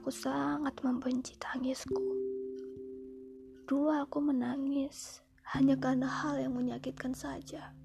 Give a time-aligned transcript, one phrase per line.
[0.00, 2.00] Aku sangat membenci tangisku.
[3.68, 5.20] Dulu aku menangis
[5.52, 7.76] hanya karena hal yang menyakitkan saja.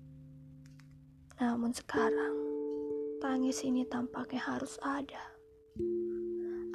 [1.43, 2.39] Namun sekarang,
[3.19, 5.19] tangis ini tampaknya harus ada.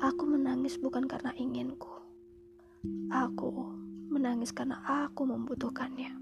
[0.05, 1.89] Aku menangis bukan karena inginku.
[3.09, 3.73] Aku
[4.13, 6.21] menangis karena aku membutuhkannya.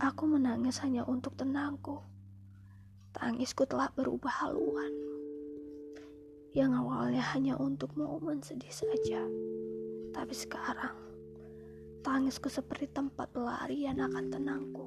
[0.00, 2.00] Aku menangis hanya untuk tenangku.
[3.12, 5.13] Tangisku telah berubah haluan
[6.54, 9.26] yang awalnya hanya untuk momen sedih saja.
[10.14, 10.94] Tapi sekarang,
[12.06, 14.86] tangisku seperti tempat pelarian akan tenangku.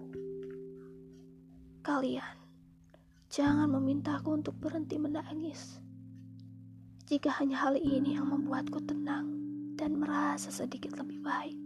[1.84, 2.40] Kalian,
[3.28, 5.84] jangan memintaku untuk berhenti menangis.
[7.12, 9.28] Jika hanya hal ini yang membuatku tenang
[9.76, 11.60] dan merasa sedikit lebih baik.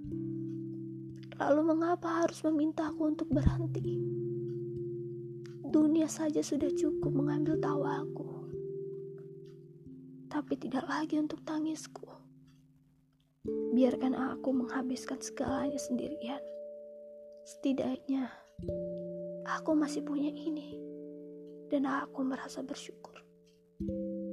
[1.38, 4.02] Lalu mengapa harus memintaku untuk berhenti?
[5.62, 8.41] Dunia saja sudah cukup mengambil tawaku
[10.52, 12.04] tapi tidak lagi untuk tangisku.
[13.72, 16.44] Biarkan aku menghabiskan segalanya sendirian.
[17.48, 18.28] Setidaknya,
[19.48, 20.76] aku masih punya ini,
[21.72, 23.16] dan aku merasa bersyukur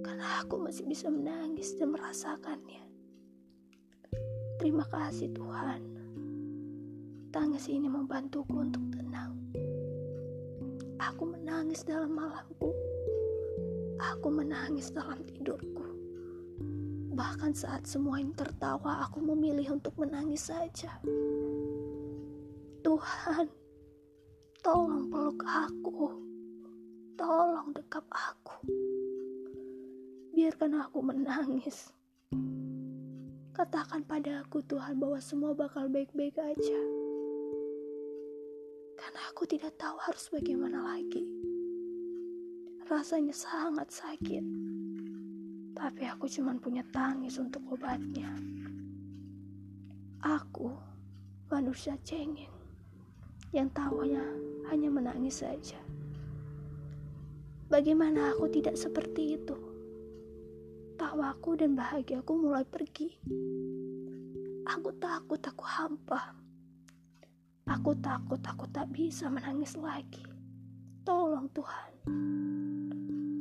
[0.03, 2.83] karena aku masih bisa menangis dan merasakannya.
[4.59, 5.87] Terima kasih, Tuhan.
[7.31, 9.39] Tangis ini membantuku untuk tenang.
[10.99, 12.75] Aku menangis dalam malamku.
[14.03, 15.88] Aku menangis dalam tidurku.
[17.19, 21.03] Bahkan saat semua yang tertawa, aku memilih untuk menangis saja.
[22.87, 23.51] Tuhan,
[24.63, 26.15] tolong peluk aku.
[27.19, 28.63] Tolong dekap aku.
[30.31, 31.91] Biarkan aku menangis.
[33.51, 36.81] Katakan pada aku Tuhan bahwa semua bakal baik-baik aja.
[38.95, 41.27] Karena aku tidak tahu harus bagaimana lagi.
[42.87, 44.78] Rasanya sangat sakit.
[45.79, 48.27] Tapi aku cuma punya tangis untuk obatnya.
[50.19, 50.75] Aku
[51.47, 52.51] manusia cengeng
[53.55, 54.21] yang tahunya
[54.75, 55.79] hanya menangis saja.
[57.71, 59.57] Bagaimana aku tidak seperti itu?
[60.99, 63.15] Tawaku dan bahagiaku mulai pergi.
[64.67, 66.35] Aku takut aku hampa.
[67.71, 70.27] Aku takut aku tak bisa menangis lagi.
[71.07, 71.93] Tolong Tuhan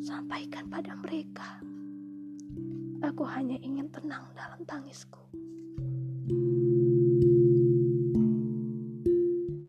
[0.05, 1.59] sampaikan pada mereka.
[3.07, 5.15] Aku hanya ingin tenang dalam tangisku.